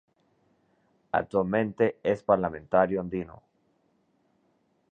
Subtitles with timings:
[1.11, 3.43] Actualmente es parlamentario andino.